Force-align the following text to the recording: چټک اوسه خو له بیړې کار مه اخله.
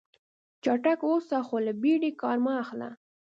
چټک 0.63 0.99
اوسه 1.09 1.37
خو 1.47 1.57
له 1.65 1.73
بیړې 1.81 2.11
کار 2.21 2.37
مه 2.45 2.53
اخله. 2.63 2.89